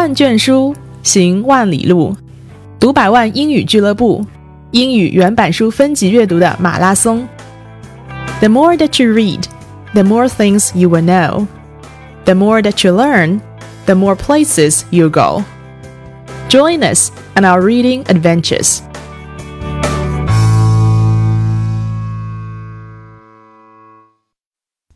[0.00, 2.16] 万卷书，行万里路。
[2.78, 4.24] 读百万英语俱乐部，
[4.70, 7.26] 英语原版书分级阅读的马拉松。
[8.40, 9.44] The more that you read,
[9.92, 11.46] the more things you will know.
[12.24, 13.40] The more that you learn,
[13.86, 15.44] the more places you go.
[16.48, 18.82] Join us on our reading adventures.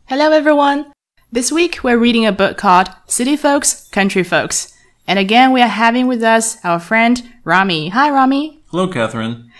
[0.05, 0.85] Hello, everyone.
[1.31, 4.73] This week we're reading a book called City Folks, Country Folks.
[5.06, 7.90] and again, we are having with us our friend Rami.
[7.90, 8.62] Hi, Rami.
[8.70, 9.50] Hello, Catherine.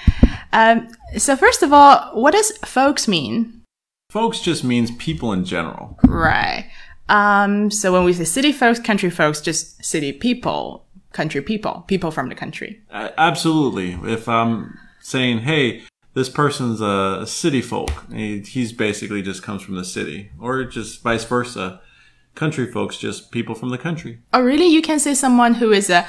[0.52, 3.62] Um, so first of all, what does folks mean?
[4.10, 5.98] Folks just means people in general.
[6.04, 6.70] Right.
[7.08, 12.10] Um, so when we say city folks, country folks, just city people, country people, people
[12.10, 12.80] from the country.
[12.90, 13.98] Uh, absolutely.
[14.10, 15.84] If I'm saying, hey,
[16.14, 21.02] this person's a city folk, he, he's basically just comes from the city, or just
[21.02, 21.80] vice versa.
[22.36, 24.20] Country folks, just people from the country.
[24.32, 24.66] Oh, really?
[24.68, 26.06] You can say someone who is a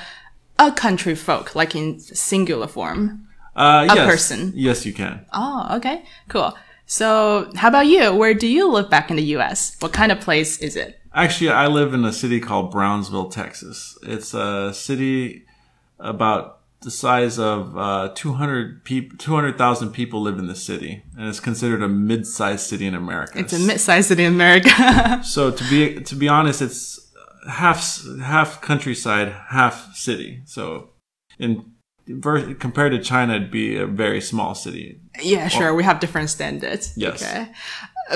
[0.59, 3.27] a country folk, like in singular form.
[3.55, 4.05] Uh, A yes.
[4.11, 4.51] person.
[4.55, 5.25] Yes, you can.
[5.33, 6.53] Oh, okay, cool.
[6.85, 8.13] So, how about you?
[8.13, 9.75] Where do you live back in the U.S.?
[9.79, 10.99] What kind of place is it?
[11.13, 13.97] Actually, I live in a city called Brownsville, Texas.
[14.03, 15.43] It's a city
[15.99, 21.39] about the size of uh, 200 people, 200,000 people live in the city, and it's
[21.39, 23.39] considered a mid-sized city in America.
[23.39, 25.21] It's a mid-sized city in America.
[25.23, 26.99] So to be to be honest, it's
[27.49, 30.41] half half countryside, half city.
[30.45, 30.89] So
[31.39, 31.65] in
[32.07, 34.99] ver- compared to China, it'd be a very small city.
[35.21, 35.73] yeah, sure.
[35.73, 36.93] We have different standards.
[36.95, 37.21] Yes.
[37.23, 37.47] Okay.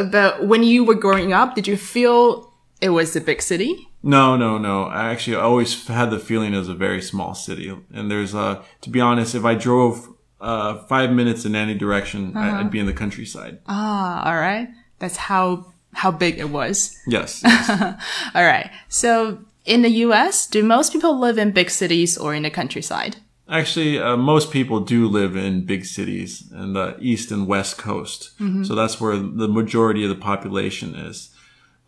[0.10, 3.88] But when you were growing up, did you feel it was a big city?
[4.04, 4.84] No, no, no.
[4.86, 7.72] I actually always had the feeling it was a very small city.
[7.94, 10.08] And there's uh to be honest, if I drove
[10.40, 13.60] uh five minutes in any direction, I- I'd be in the countryside.
[13.68, 14.70] Ah, all right.
[15.00, 16.98] That's how how big it was.
[17.08, 17.44] Yes.
[18.34, 18.70] All right.
[18.88, 23.18] So in the U.S., do most people live in big cities or in the countryside?
[23.50, 28.32] Actually, uh, most people do live in big cities in the east and west coast.
[28.64, 31.30] So that's where the majority of the population is.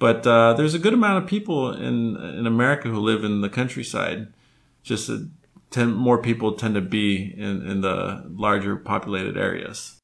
[0.04, 3.48] But uh, there's a good amount of people in in America who live in the
[3.48, 4.34] countryside.
[4.84, 5.32] Just that
[5.72, 9.98] tend, more people tend to be in, in the larger populated areas.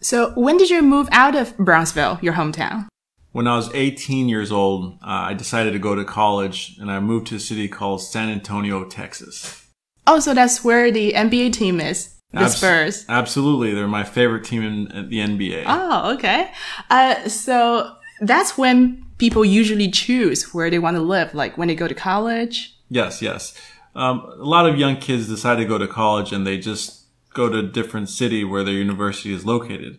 [0.00, 2.86] So when did you move out of Brownsville, your hometown?
[3.32, 7.00] When I was 18 years old, uh, I decided to go to college, and I
[7.00, 9.66] moved to a city called San Antonio, Texas.
[10.06, 13.04] Oh, so that's where the NBA team is, the Abs- Spurs.
[13.08, 15.64] Absolutely, they're my favorite team in, in the NBA.
[15.66, 16.52] Oh, okay.
[16.88, 21.74] Uh, so that's when people usually choose where they want to live, like when they
[21.74, 22.76] go to college.
[22.88, 23.54] Yes, yes.
[23.94, 27.48] Um, a lot of young kids decide to go to college and they just go
[27.48, 29.98] to a different city where their university is located.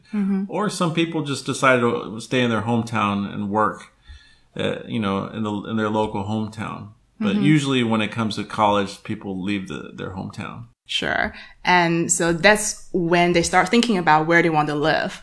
[0.49, 3.93] Or some people just decide to stay in their hometown and work,
[4.55, 6.89] uh, you know, in the in their local hometown.
[7.19, 10.65] But usually, when it comes to college, people leave the, their hometown.
[10.85, 11.33] Sure.
[11.63, 15.21] And so that's when they start thinking about where they want to live.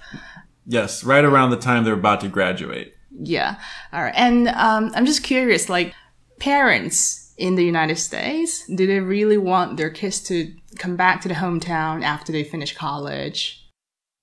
[0.66, 2.94] Yes, right around the time they're about to graduate.
[3.21, 3.56] Yeah.
[3.93, 4.15] All right.
[4.17, 5.95] And um, I'm just curious, like
[6.41, 11.28] parents in the United States, do they really want their kids to come back to
[11.28, 13.69] the hometown after they finish college?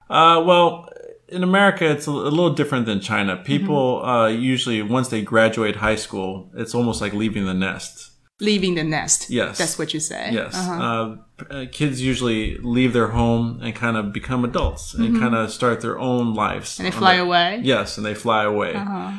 [0.09, 0.89] Uh, well,
[1.27, 3.37] in America, it's a, a little different than China.
[3.37, 8.11] People uh, usually, once they graduate high school, it's almost like leaving the nest.
[8.39, 9.29] Leaving the nest.
[9.29, 9.57] Yes.
[9.57, 10.31] That's what you say.
[10.31, 10.55] Yes.
[10.55, 10.83] Uh-huh.
[10.83, 11.15] uh
[11.49, 15.79] uh, kids usually leave their home and kind of become adults and kind of start
[15.81, 16.73] their own lives.
[16.73, 16.85] Mm-hmm.
[16.85, 17.53] And they fly their- away.
[17.53, 17.61] Uh-huh.
[17.63, 18.73] Yes, and they fly away.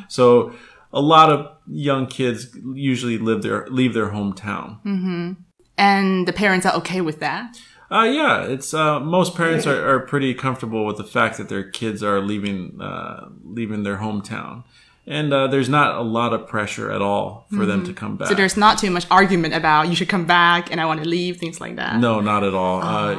[0.07, 0.53] So
[0.93, 4.81] a lot of young kids usually live their leave their hometown.
[4.83, 5.37] Mm.
[5.77, 7.57] And the parents are okay with that.
[7.89, 11.63] Uh, yeah, it's uh, most parents are, are pretty comfortable with the fact that their
[11.63, 14.63] kids are leaving uh, leaving their hometown,
[15.07, 18.25] and uh, there's not a lot of pressure at all for them to come back.
[18.25, 18.33] Mm-hmm.
[18.33, 21.09] So there's not too much argument about you should come back and I want to
[21.09, 21.99] leave, things like that.
[21.99, 22.81] No, not at all.
[22.81, 23.15] Uh,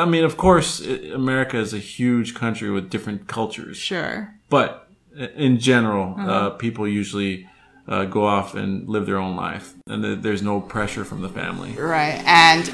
[0.00, 4.34] I mean, of course, America is a huge country with different cultures, Sure.
[4.48, 4.88] but
[5.34, 7.48] in general, uh, people usually
[7.88, 11.28] uh, go off and live their own life, and th- there's no pressure from the
[11.28, 11.72] family.
[11.72, 12.22] Right.
[12.26, 12.66] And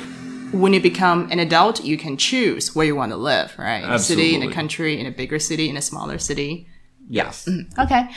[0.52, 3.82] when you become an adult, you can choose where you want to live, right?
[3.84, 6.66] In a city, in a country, in a bigger city, in a smaller city.
[7.08, 7.48] Yes.
[7.78, 8.08] Okay.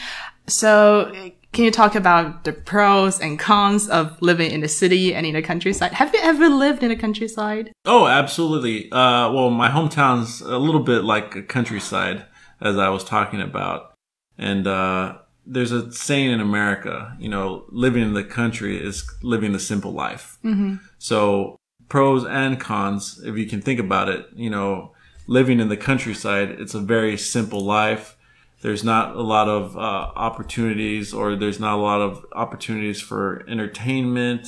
[0.48, 5.26] So can you talk about the pros and cons of living in the city and
[5.26, 5.94] in the countryside?
[5.94, 7.72] Have you ever lived in the countryside?
[7.86, 8.92] Oh, absolutely.
[8.92, 12.26] Uh, well, my hometown's a little bit like a countryside,
[12.60, 13.94] as I was talking about.
[14.38, 19.54] And uh, there's a saying in America, you know, living in the country is living
[19.54, 20.38] the simple life.
[20.44, 20.76] Mm-hmm.
[20.98, 21.56] So,
[21.88, 24.92] pros and cons, if you can think about it, you know,
[25.28, 28.18] living in the countryside, it's a very simple life.
[28.62, 29.80] There's not a lot of uh,
[30.16, 34.48] opportunities, or there's not a lot of opportunities for entertainment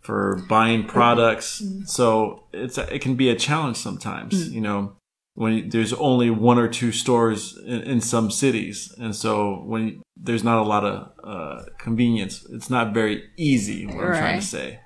[0.00, 1.62] for buying products.
[1.86, 4.34] So it's it can be a challenge sometimes.
[4.54, 4.96] You know,
[5.34, 10.44] when there's only one or two stores in, in some cities, and so when there's
[10.44, 13.86] not a lot of uh, convenience, it's not very easy.
[13.86, 14.80] What I'm trying to say.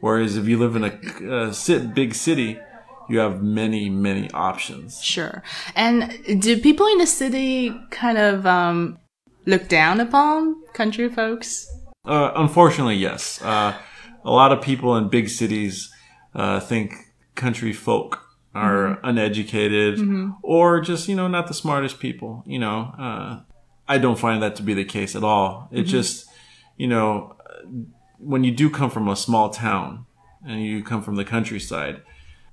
[0.00, 2.58] Whereas if you live in a uh, sit, big city,
[3.08, 5.02] you have many many options.
[5.02, 5.42] Sure.
[5.74, 8.98] And do people in the city kind of um,
[9.46, 11.70] look down upon country folks?
[12.04, 13.40] Uh, unfortunately, yes.
[13.42, 13.76] Uh,
[14.24, 15.92] a lot of people in big cities
[16.34, 16.94] uh, think
[17.34, 18.24] country folk
[18.54, 20.00] are uneducated
[20.42, 22.42] or just, you know, not the smartest people.
[22.46, 23.40] You know, uh,
[23.86, 25.68] I don't find that to be the case at all.
[25.70, 26.26] It just,
[26.76, 27.36] you know,
[28.18, 30.06] when you do come from a small town
[30.44, 32.02] and you come from the countryside,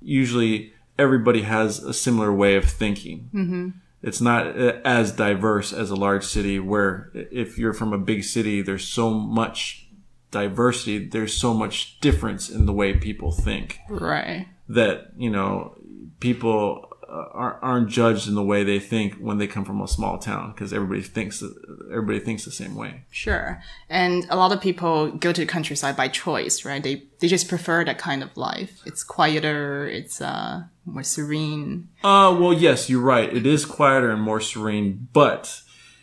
[0.01, 3.73] usually everybody has a similar way of thinking.
[4.01, 8.23] It's not uh, as diverse as a large city where if you're from a big
[8.23, 9.87] city, there's so much
[10.31, 14.47] diversity, there's so much difference in the way people think Right.
[14.69, 15.75] that, you know,
[16.19, 20.17] people uh, aren't, judged in the way they think when they come from a small
[20.17, 21.53] town because everybody thinks that
[21.95, 23.03] everybody thinks the same way.
[23.09, 23.61] Sure.
[23.89, 26.83] And a lot of people go to the countryside by choice, right?
[26.83, 28.81] They they just prefer that kind of life.
[28.85, 31.89] It's quieter, it's uh more serene.
[32.03, 33.35] Uh, well, yes, you're right.
[33.35, 35.61] It is quieter and more serene, but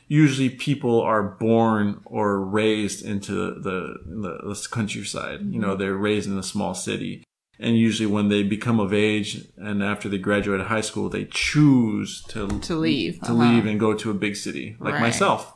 [0.08, 5.40] usually people are born or raised into the, the, the countryside.
[5.42, 7.22] You know, they're raised in a small city.
[7.58, 12.22] And usually when they become of age and after they graduate high school, they choose
[12.28, 13.34] to, To leave, to uh-huh.
[13.34, 15.00] leave and go to a big city like Right.
[15.00, 15.54] myself.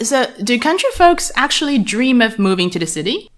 [0.00, 3.30] So, do country folks actually dream of moving to the city?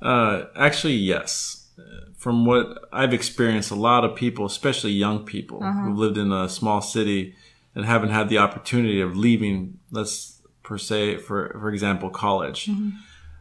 [0.00, 1.68] Uh, actually, yes.
[2.16, 6.48] From what I've experienced, a lot of people, especially young people who've lived in a
[6.48, 7.34] small city
[7.74, 12.68] and haven't had the opportunity of leaving, let's per se, for, for example, college.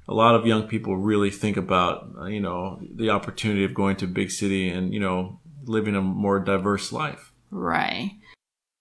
[0.08, 3.96] A lot of young people really think about, uh, you know, the opportunity of going
[3.98, 7.32] to a big city and, you know, living a more diverse life.
[7.50, 8.12] Right.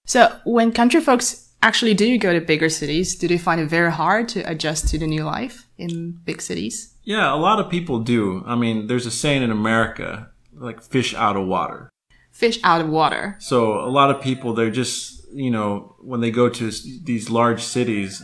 [0.05, 3.69] So, when country folks actually do you go to bigger cities, do they find it
[3.69, 6.95] very hard to adjust to the new life in big cities?
[7.03, 8.45] Yeah, a lot of people do.
[8.47, 11.91] I mean, there's a saying in America, like fish out of water.
[12.31, 13.37] Fish out of water.
[13.39, 16.71] So a lot of people, they're just, you know, when they go to
[17.03, 18.23] these large cities,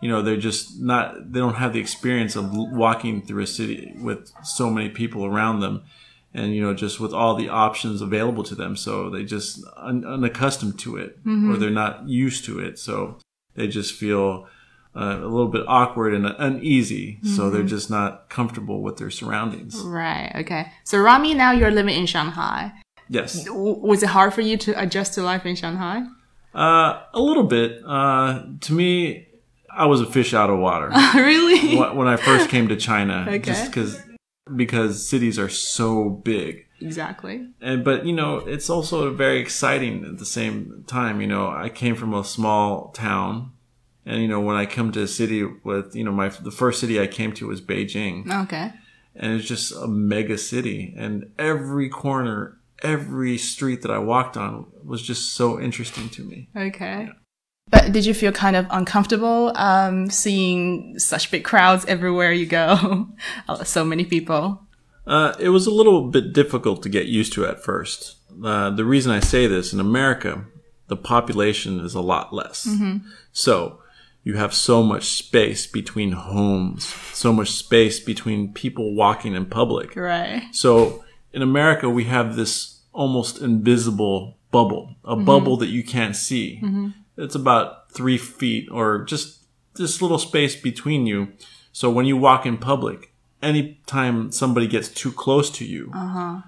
[0.00, 3.94] you know, they're just not, they don't have the experience of walking through a city
[4.00, 5.82] with so many people around them
[6.34, 8.76] and, you know, just with all the options available to them.
[8.76, 12.78] So they just un- unaccustomed to it or they're not used to it.
[12.78, 13.18] So
[13.54, 14.46] they just feel
[14.96, 17.18] uh, a little bit awkward and uneasy.
[17.22, 19.80] So they're just not comfortable with their surroundings.
[19.80, 20.32] Right.
[20.36, 20.72] Okay.
[20.84, 22.72] So, Rami, now you're living in Shanghai.
[23.08, 23.44] Yes.
[23.44, 26.02] W- was it hard for you to adjust to life in Shanghai?
[26.54, 27.82] Uh, a little bit.
[27.86, 29.26] Uh, to me,
[29.70, 31.76] I was a fish out of water really?
[31.76, 33.38] When I first came to China, Okay.
[33.38, 34.00] just because
[34.56, 36.66] because cities are so big.
[36.80, 37.48] Exactly.
[37.60, 41.20] And but you know, it's also very exciting at the same time.
[41.20, 43.52] You know, I came from a small town,
[44.06, 46.80] and you know, when I come to a city with you know my the first
[46.80, 48.72] city I came to was Beijing, Okay.
[49.16, 52.54] and it's just a mega city, and every corner.
[52.80, 56.48] Every street that I walked on was just so interesting to me.
[56.54, 57.08] Okay.
[57.70, 63.08] But did you feel kind of uncomfortable um, seeing such big crowds everywhere you go?
[63.64, 64.62] so many people.
[65.06, 68.16] Uh, it was a little bit difficult to get used to at first.
[68.44, 70.44] Uh, the reason I say this in America,
[70.88, 72.68] the population is a lot less.
[73.32, 73.80] So
[74.22, 76.84] you have so much space between homes,
[77.14, 79.96] so much space between people walking in public.
[79.96, 80.44] Right.
[80.52, 86.60] So in America, we have this almost invisible bubble, a bubble that you can't see
[87.18, 89.40] it's about three feet or just
[89.74, 91.28] this little space between you.
[91.72, 96.42] So when you walk in public, anytime somebody gets too close to you uh-huh.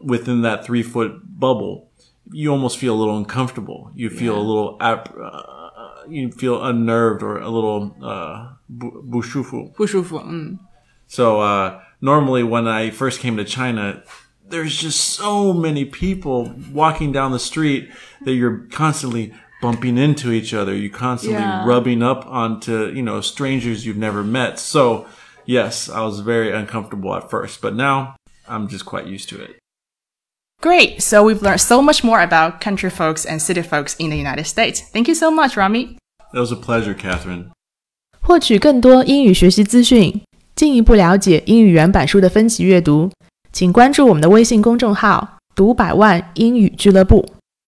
[0.00, 1.88] within that three foot bubble,
[2.30, 3.90] you almost feel a little uncomfortable.
[3.94, 4.40] You feel yeah.
[4.40, 9.74] a little, ap- uh, you feel unnerved or a little uh, bu- bushufu.
[9.74, 10.24] Bushufu.
[10.24, 10.58] Mm.
[11.06, 14.02] So uh, normally when I first came to China,
[14.48, 17.90] there's just so many people walking down the street
[18.24, 20.73] that you're constantly bumping into each other.
[20.75, 21.65] You're constantly Yeah.
[21.65, 24.57] rubbing up onto you know strangers you've never met.
[24.59, 25.05] So
[25.45, 28.15] yes, I was very uncomfortable at first, but now
[28.47, 29.59] I'm just quite used to it.
[30.61, 31.01] Great.
[31.01, 34.45] So we've learned so much more about country folks and city folks in the United
[34.45, 34.81] States.
[34.93, 35.97] Thank you so much, Rami.
[36.33, 37.45] It was a pleasure, Catherine.
[38.21, 40.21] 获取更多英语学习资讯，
[40.55, 43.11] 进一步了解英语原版书的分级阅读，
[43.51, 47.25] 请关注我们的微信公众号“读百万英语俱乐部”。